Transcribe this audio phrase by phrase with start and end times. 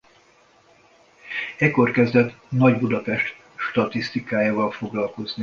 [1.57, 5.39] Ekkor kezdett Nagy-Budapest statisztikájával foglalkozni.